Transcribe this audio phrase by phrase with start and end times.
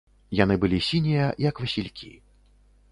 [0.37, 2.13] Яны былі сінія, як васількі.